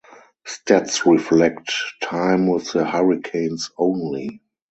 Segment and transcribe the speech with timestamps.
[0.47, 4.41] Stats reflect time with the Hurricanes only.